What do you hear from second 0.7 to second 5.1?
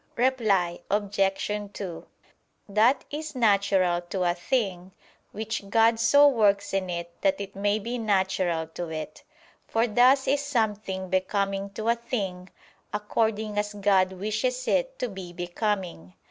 Obj. 2: That is natural to a thing,